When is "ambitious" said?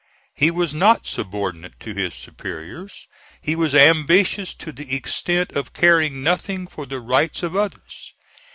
3.75-4.55